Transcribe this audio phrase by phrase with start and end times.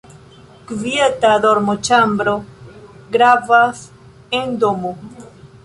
[0.69, 2.33] Kvieta dormoĉambro
[3.17, 3.87] gravas
[4.41, 4.95] en domo.